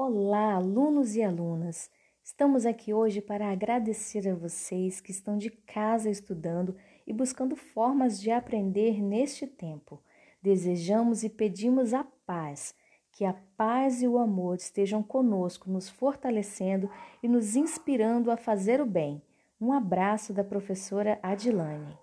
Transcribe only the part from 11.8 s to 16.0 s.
a paz, que a paz e o amor estejam conosco, nos